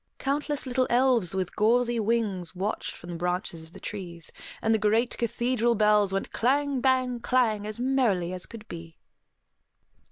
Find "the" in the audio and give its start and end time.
3.11-3.15, 3.73-3.79, 4.73-4.79